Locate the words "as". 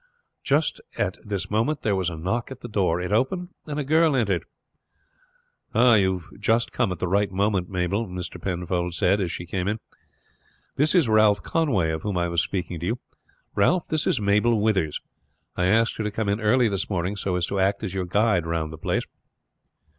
9.21-9.31, 17.35-17.45, 17.83-17.93